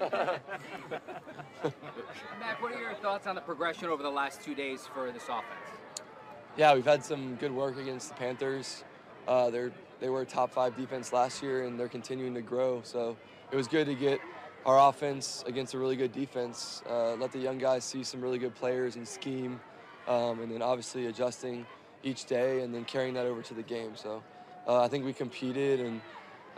[2.40, 5.24] Mac, what are your thoughts on the progression over the last two days for this
[5.24, 5.44] offense?
[6.56, 8.84] Yeah, we've had some good work against the Panthers.
[9.26, 12.82] Uh, they're they were a top five defense last year, and they're continuing to grow.
[12.84, 13.16] So
[13.50, 14.20] it was good to get
[14.66, 16.82] our offense against a really good defense.
[16.88, 19.60] Uh, let the young guys see some really good players and scheme,
[20.08, 21.66] um, and then obviously adjusting
[22.02, 23.92] each day and then carrying that over to the game.
[23.94, 24.22] So
[24.66, 26.00] uh, I think we competed and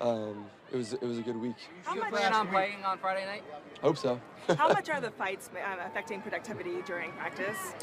[0.00, 1.57] um, it was it was a good week.
[1.90, 3.43] Do you plan on playing on Friday night?
[3.82, 4.21] Hope so.
[4.57, 7.75] How much are the fights um, affecting productivity during practice?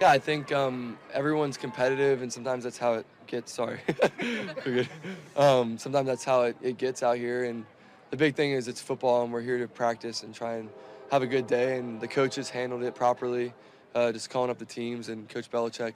[0.00, 3.52] Yeah, I think um, everyone's competitive, and sometimes that's how it gets.
[3.52, 3.80] Sorry,
[4.64, 4.88] good.
[5.36, 7.64] Um, sometimes that's how it, it gets out here, and
[8.10, 10.68] the big thing is it's football, and we're here to practice and try and
[11.10, 11.78] have a good day.
[11.78, 13.54] And the coaches handled it properly,
[13.94, 15.94] uh, just calling up the teams, and Coach Belichick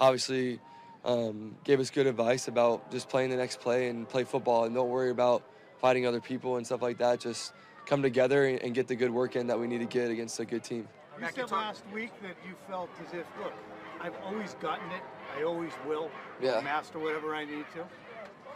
[0.00, 0.58] obviously
[1.04, 4.74] um, gave us good advice about just playing the next play and play football, and
[4.74, 5.42] don't worry about
[5.80, 7.20] fighting other people and stuff like that.
[7.20, 7.52] Just
[7.86, 10.40] come together and, and get the good work in that we need to get against
[10.40, 10.88] a good team.
[11.20, 13.52] You said last week that you felt as if, look,
[14.00, 15.02] I've always gotten it.
[15.38, 16.10] I always will.
[16.40, 16.60] Yeah.
[16.60, 17.84] Master whatever I need to.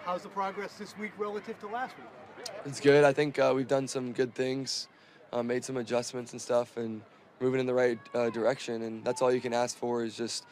[0.05, 2.49] How's the progress this week relative to last week?
[2.65, 3.05] It's good.
[3.05, 4.89] I think uh, we've done some good things,
[5.33, 7.03] uh, made some adjustments and stuff, and
[7.41, 8.83] moving in the right uh, direction.
[8.83, 10.47] And that's all you can ask for is just,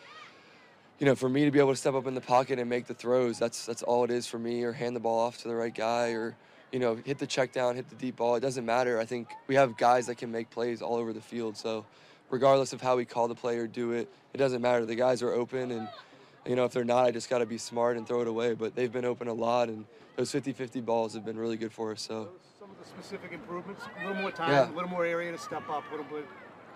[0.98, 2.86] you know, for me to be able to step up in the pocket and make
[2.86, 3.38] the throws.
[3.38, 5.74] That's that's all it is for me, or hand the ball off to the right
[5.74, 6.34] guy, or
[6.72, 8.34] you know, hit the check down, hit the deep ball.
[8.34, 8.98] It doesn't matter.
[8.98, 11.56] I think we have guys that can make plays all over the field.
[11.56, 11.84] So,
[12.30, 14.84] regardless of how we call the play or do it, it doesn't matter.
[14.86, 15.88] The guys are open, and
[16.46, 18.54] you know, if they're not, I just got to be smart and throw it away.
[18.54, 19.84] But they've been open a lot, and
[20.16, 22.02] those 50-50 balls have been really good for us.
[22.02, 24.70] So, some of the specific improvements, a little more time, Yeah.
[24.70, 26.26] a little more area to step up, a little bit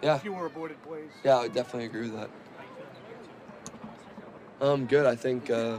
[0.02, 1.10] yeah, fewer aborted plays.
[1.24, 2.30] yeah, I definitely agree with that.
[4.60, 5.06] Um, good.
[5.06, 5.78] I think uh,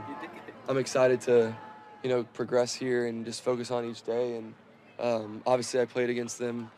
[0.67, 1.55] I'm excited to,
[2.01, 4.37] you know, progress here and just focus on each day.
[4.37, 4.53] And
[4.99, 6.71] um, obviously, I played against them,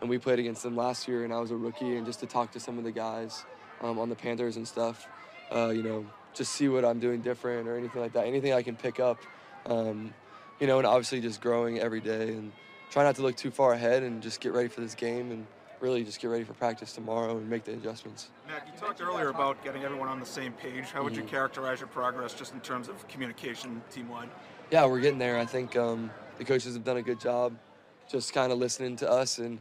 [0.00, 1.96] and we played against them last year, and I was a rookie.
[1.96, 3.44] And just to talk to some of the guys
[3.80, 5.08] um, on the Panthers and stuff,
[5.52, 8.26] uh, you know, just see what I'm doing different or anything like that.
[8.26, 9.18] Anything I can pick up,
[9.66, 10.14] um,
[10.60, 12.52] you know, and obviously just growing every day and
[12.90, 15.46] try not to look too far ahead and just get ready for this game and
[15.80, 18.28] really just get ready for practice tomorrow and make the adjustments.
[18.46, 20.84] Mac, you talked earlier about getting everyone on the same page.
[20.86, 24.28] How would you characterize your progress just in terms of communication team wide?
[24.70, 25.38] Yeah, we're getting there.
[25.38, 27.56] I think um, the coaches have done a good job,
[28.10, 29.38] just kind of listening to us.
[29.38, 29.58] And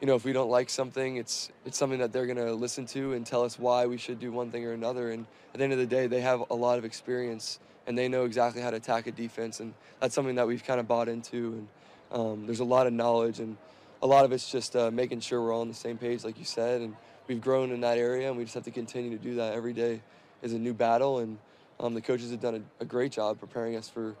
[0.00, 3.12] you know, if we don't like something, it's it's something that they're gonna listen to
[3.12, 5.10] and tell us why we should do one thing or another.
[5.10, 8.06] And at the end of the day, they have a lot of experience and they
[8.06, 9.60] know exactly how to attack a defense.
[9.60, 11.66] And that's something that we've kind of bought into.
[12.12, 13.56] And um, there's a lot of knowledge and
[14.02, 16.38] a lot of it's just uh, making sure we're all on the same page, like
[16.38, 16.80] you said.
[16.80, 19.54] And we've grown in that area, and we just have to continue to do that
[19.54, 20.00] every day.
[20.40, 21.38] Is a new battle, and
[21.80, 24.14] um, the coaches have done a, a great job preparing us for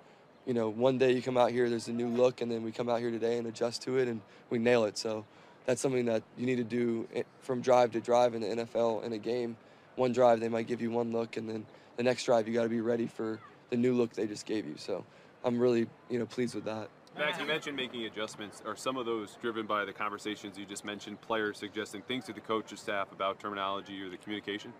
[0.48, 2.72] you know, one day you come out here, there's a new look, and then we
[2.72, 4.96] come out here today and adjust to it, and we nail it.
[4.96, 5.26] So
[5.66, 7.06] that's something that you need to do
[7.42, 9.58] from drive to drive in the NFL in a game.
[9.96, 11.66] One drive, they might give you one look, and then
[11.98, 14.64] the next drive, you got to be ready for the new look they just gave
[14.64, 14.76] you.
[14.78, 15.04] So
[15.44, 16.88] I'm really, you know, pleased with that.
[17.18, 18.62] Mac, you mentioned making adjustments.
[18.64, 22.32] Are some of those driven by the conversations you just mentioned, players suggesting things to
[22.32, 24.72] the coach's staff about terminology or the communication?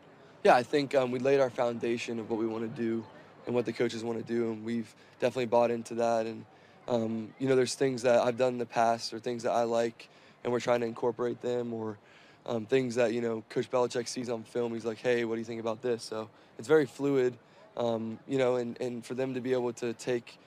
[0.45, 3.05] Yeah, I think um, we laid our foundation of what we want to do
[3.47, 6.27] and what the coaches want to do, and we've definitely bought into that.
[6.27, 6.45] And
[6.87, 9.65] um, you know, there's things that I've done in the past or things that I
[9.65, 10.09] like,
[10.45, 11.99] and we're trying to incorporate them, or
[12.47, 14.73] um, things that you know Coach Belichick sees on film.
[14.73, 17.37] He's like, "Hey, what do you think about this?" So it's very fluid,
[17.77, 20.39] um, you know, and, and for them to be able to take,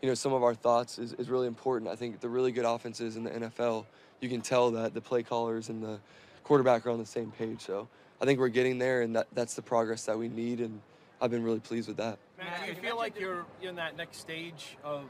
[0.00, 1.90] you know, some of our thoughts is, is really important.
[1.90, 3.86] I think the really good offenses in the NFL,
[4.20, 5.98] you can tell that the play callers and the
[6.44, 7.60] quarterback are on the same page.
[7.60, 7.88] So
[8.20, 10.80] I think we're getting there, and that, that's the progress that we need, and
[11.20, 12.18] I've been really pleased with that.
[12.38, 15.04] Matt, do you feel like you're in that next stage of?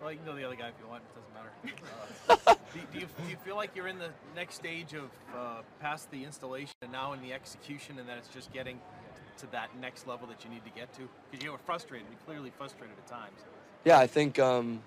[0.00, 1.02] Well, you can go the other guy if you want.
[1.02, 2.46] It doesn't matter.
[2.46, 5.62] Uh, do, do, you, do you feel like you're in the next stage of uh,
[5.80, 8.78] past the installation and now in the execution, and that it's just getting
[9.38, 11.08] to that next level that you need to get to?
[11.30, 13.40] Because you were frustrated, you're clearly frustrated at times.
[13.84, 14.82] Yeah, I think um,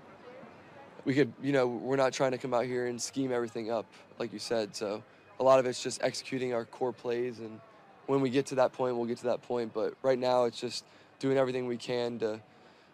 [1.06, 3.86] we could, you know, we're not trying to come out here and scheme everything up,
[4.20, 4.76] like you said.
[4.76, 5.02] So
[5.40, 7.40] a lot of it's just executing our core plays.
[7.40, 7.60] And
[8.08, 9.74] when we get to that point, we'll get to that point.
[9.74, 10.84] But right now, it's just
[11.20, 12.40] doing everything we can to,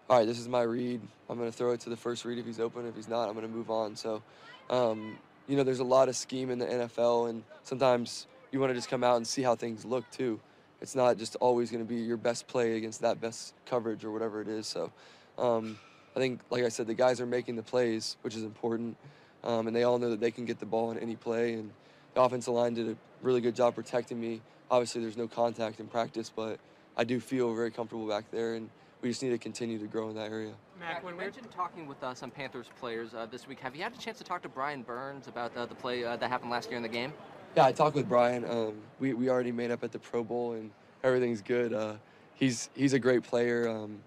[0.10, 1.02] all right, this is my read.
[1.30, 2.86] I'm going to throw it to the first read if he's open.
[2.88, 3.96] If he's not, I'm going to move on.
[3.96, 4.22] So,
[4.70, 5.18] um,
[5.48, 7.32] you know, there's a lot of scheme in the NFL.
[7.32, 10.40] And sometimes you want to just come out and see how things look, too.
[10.80, 14.12] It's not just always going to be your best play against that best coverage or
[14.12, 14.68] whatever it is.
[14.68, 14.92] So,
[15.40, 15.80] um,
[16.18, 18.98] I think, like I said, the guys are making the plays, which is important,
[19.44, 21.54] um, and they all know that they can get the ball in any play.
[21.54, 21.70] And
[22.16, 24.42] the offensive line did a really good job protecting me.
[24.72, 26.60] Obviously, there's no contact in practice, but
[26.98, 28.68] I do feel very comfortable back there, and
[29.02, 30.54] we just need to continue to grow in that area.
[30.80, 33.60] Mac, you mentioned talking with uh, some Panthers players uh, this week.
[33.60, 36.16] Have you had a chance to talk to Brian Burns about uh, the play uh,
[36.16, 37.14] that happened last year in the game?
[37.56, 38.44] Yeah, I talked with Brian.
[38.44, 40.72] Um, we, we already made up at the Pro Bowl and
[41.04, 41.74] everything's good.
[41.74, 41.94] Uh,
[42.34, 44.00] he's he's a great player, um,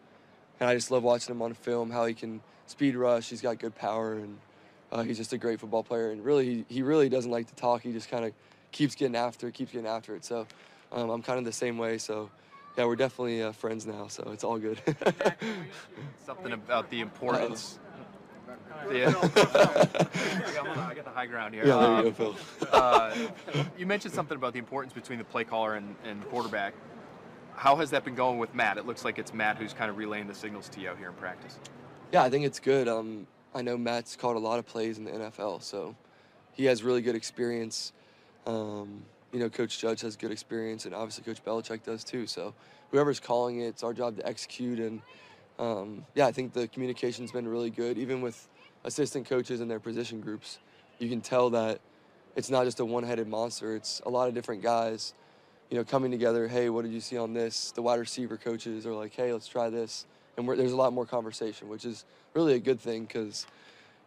[0.61, 1.91] and I just love watching him on film.
[1.91, 3.31] How he can speed rush.
[3.31, 4.39] He's got good power, and
[4.93, 6.11] uh, he's just a great football player.
[6.11, 7.83] And really, he, he really doesn't like to talk.
[7.83, 8.33] He just kind of
[8.73, 10.25] keeps getting after it, keeps getting after it.
[10.25, 10.47] So
[10.93, 11.99] um, I'm kind of the same way.
[11.99, 12.31] So
[12.77, 14.07] yeah, we're definitely uh, friends now.
[14.09, 14.81] So it's all good.
[16.25, 17.79] Something about the importance.
[18.93, 19.09] Yeah.
[19.23, 21.67] I got the high ground here.
[21.67, 22.69] yeah, there Um, you go, Phil.
[22.73, 23.15] uh,
[23.79, 26.75] you mentioned something about the importance between the play caller and, and quarterback.
[27.61, 28.79] How has that been going with Matt?
[28.79, 31.09] It looks like it's Matt who's kind of relaying the signals to you out here
[31.09, 31.59] in practice.
[32.11, 32.89] Yeah, I think it's good.
[32.89, 35.95] Um, I know Matt's called a lot of plays in the NFL, so
[36.53, 37.93] he has really good experience.
[38.47, 42.27] Um, you know, Coach Judge has good experience, and obviously Coach Belichick does too.
[42.27, 42.55] So
[42.93, 44.79] whoever's calling it, it's our job to execute.
[44.79, 45.03] And
[45.59, 48.49] um, yeah, I think the communication's been really good, even with
[48.85, 50.61] assistant coaches and their position groups.
[50.99, 51.83] You can tell that
[52.37, 53.77] it's not just a one-headed monster.
[53.77, 55.13] It's a lot of different guys,
[55.71, 56.49] you know, coming together.
[56.49, 57.71] Hey, what did you see on this?
[57.73, 60.05] The wide receiver coaches are like, hey, let's try this,
[60.37, 63.47] and we're, there's a lot more conversation, which is really a good thing because,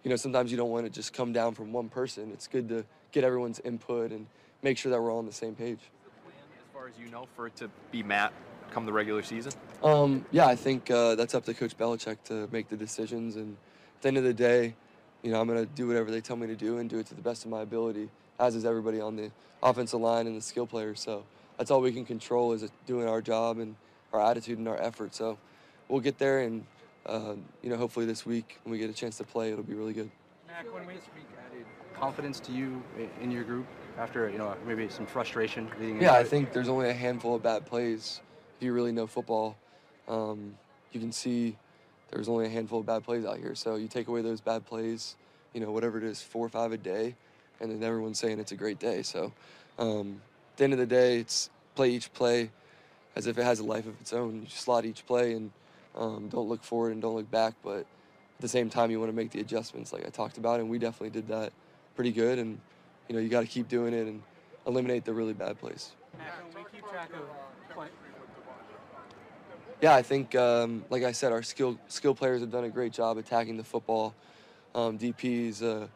[0.04, 2.31] you know, sometimes you don't want to just come down from one person.
[2.33, 4.27] It's good to get everyone's input and
[4.62, 5.80] make sure that we're all on the same page.
[6.27, 8.33] As far as you know, for it to be Matt
[8.71, 9.54] come the regular season?
[9.83, 13.36] Um, yeah, I think uh, that's up to Coach Belichick to make the decisions.
[13.36, 13.56] And
[13.98, 14.74] at the end of the day,
[15.21, 17.06] you know, I'm going to do whatever they tell me to do and do it
[17.07, 18.09] to the best of my ability,
[18.39, 19.31] as is everybody on the
[19.62, 21.00] offensive line and the skill players.
[21.00, 21.24] So
[21.58, 23.76] that's all we can control is doing our job and
[24.12, 25.16] our attitude and our effort.
[25.16, 25.38] So
[25.88, 26.66] we'll get there, and
[27.06, 29.74] uh, you know, hopefully this week when we get a chance to play, it'll be
[29.74, 30.10] really good.
[30.48, 32.84] Mac, when we speak, added confidence to you
[33.22, 33.66] in your group
[33.98, 37.44] after you know maybe some frustration leading Yeah, I think there's only a handful of
[37.44, 38.22] bad plays.
[38.58, 39.56] If you really know football,
[40.08, 40.56] um,
[40.92, 41.56] you can see
[42.12, 43.56] there's only a handful of bad plays out here.
[43.56, 45.16] So you take away those bad plays,
[45.54, 47.16] you know, whatever it is, four or five a day,
[47.60, 49.02] and then everyone's saying it's a great day.
[49.02, 49.34] So
[49.80, 50.22] um,
[50.54, 52.52] at the end of the day, it's play each play
[53.16, 54.42] as if it has a life of its own.
[54.44, 55.52] You slot each play and
[55.96, 57.56] um, don't look forward and don't look back.
[57.64, 57.86] But at
[58.40, 60.78] the same time, you want to make the adjustments like I talked about, and we
[60.78, 61.54] definitely did that
[61.96, 62.38] pretty good.
[62.38, 62.60] And
[63.08, 64.22] you know, you got to keep doing it and
[64.68, 65.92] eliminate the really bad plays.
[66.56, 67.88] we keep track of play.
[69.82, 72.94] Yeah, I think, um, like I said, our skill skill players have done a great
[72.94, 74.14] job attacking the football.
[74.76, 75.90] Um, DP is a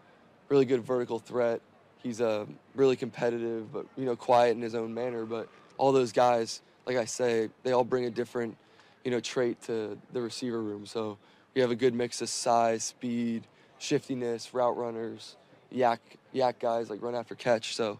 [0.49, 1.61] really good vertical threat.
[2.07, 5.25] He's uh, really competitive, but you know, quiet in his own manner.
[5.25, 8.55] But all those guys, like I say, they all bring a different,
[9.03, 10.85] you know, trait to the receiver room.
[10.85, 11.17] So
[11.53, 13.43] we have a good mix of size, speed,
[13.77, 15.35] shiftiness, route runners,
[15.75, 15.99] YAC
[16.33, 17.75] YAC guys like run after catch.
[17.75, 17.99] So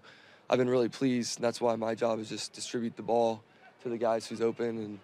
[0.50, 1.42] I've been really pleased.
[1.42, 3.44] That's why my job is just distribute the ball
[3.84, 5.00] to the guys who's open and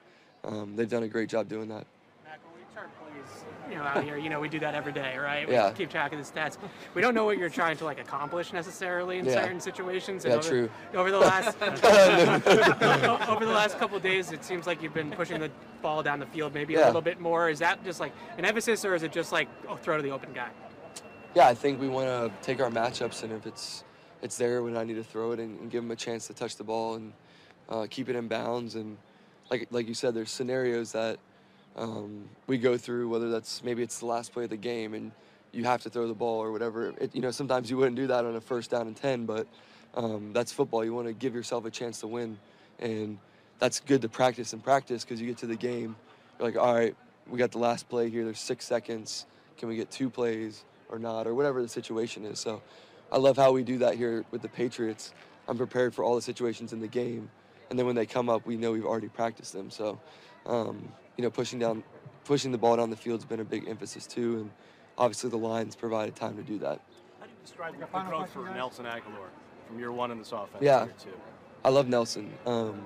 [0.46, 1.86] um, they've done a great job doing that.
[2.76, 4.92] Mac, when we chart plays, you know, out here, you know, we do that every
[4.92, 5.48] day, right?
[5.48, 5.72] We Yeah.
[5.72, 6.58] keep track of the stats.
[6.94, 9.42] We don't know what you're trying to like accomplish necessarily in Yeah.
[9.44, 10.26] certain situations.
[10.26, 10.70] Yeah, over, true.
[10.94, 11.58] Over the last
[13.30, 15.50] over the last couple of days, it seems like you've been pushing the
[15.82, 17.50] ball down the field maybe a little bit more.
[17.50, 20.12] Is that just like an emphasis, or is it just like oh, throw to the
[20.12, 20.50] open guy?
[21.36, 23.84] Yeah, I think we want to take our matchups, and if it's
[24.22, 26.34] it's there when I need to throw it and, and give them a chance to
[26.34, 27.12] touch the ball and
[27.70, 28.76] uh, keep it in bounds.
[28.76, 28.98] And
[29.50, 31.20] like like you said, there's scenarios that
[31.76, 35.12] um, we go through, whether that's maybe it's the last play of the game and
[35.52, 36.94] you have to throw the ball or whatever.
[37.00, 39.48] It, you know, sometimes you wouldn't do that on a first down and ten, but
[39.96, 40.84] um, that's football.
[40.84, 42.38] You want to give yourself a chance to win,
[42.80, 43.20] and
[43.60, 45.96] that's good to practice and practice because you get to the game,
[46.40, 46.96] you're like, all right,
[47.30, 48.24] we got the last play here.
[48.26, 49.26] There's six seconds.
[49.58, 52.40] Can we get two plays or not, or whatever the situation is?
[52.40, 52.62] So,
[53.12, 55.14] I love how we do that here with the Patriots.
[55.48, 57.30] I'm prepared for all the situations in the game,
[57.70, 59.70] and then when they come up, we know we've already practiced them.
[59.70, 60.00] So,
[60.48, 61.84] um, you know, pushing down,
[62.26, 64.52] pushing the ball down the field's been a big emphasis too, and
[64.98, 66.80] obviously the lines provided time to do that.
[67.20, 69.30] How do you describe the growth for Nelson Agholor
[69.68, 70.62] from year one in this offense?
[70.62, 70.86] Yeah.
[70.86, 71.10] year two?
[71.64, 72.34] I love Nelson.
[72.46, 72.82] Um,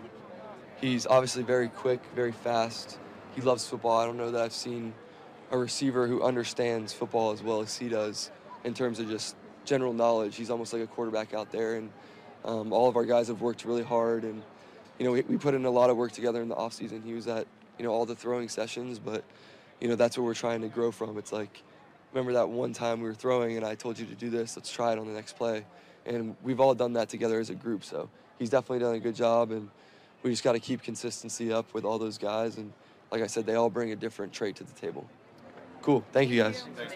[0.79, 2.99] he's obviously very quick, very fast.
[3.35, 3.99] He loves football.
[3.99, 4.93] I don't know that I've seen
[5.51, 8.31] a receiver who understands football as well as he does
[8.63, 10.35] in terms of just general knowledge.
[10.35, 11.89] He's almost like a quarterback out there, and
[12.45, 14.23] um, all of our guys have worked really hard.
[14.23, 14.43] And
[14.99, 17.03] you know, we, we put in a lot of work together in the offseason.
[17.03, 19.23] He was at you know all the throwing sessions, but
[19.79, 21.17] you know that's what we're trying to grow from.
[21.17, 21.63] It's like
[22.13, 24.55] remember that one time we were throwing and I told you to do this.
[24.55, 25.65] Let's try it on the next play.
[26.05, 27.83] And we've all done that together as a group.
[27.83, 29.69] So he's definitely done a good job, and
[30.23, 32.57] we just got to keep consistency up with all those guys.
[32.57, 32.71] And
[33.11, 35.07] like I said, they all bring a different trait to the table.
[35.81, 36.03] Cool.
[36.11, 36.63] Thank you guys.
[36.75, 36.95] Thanks.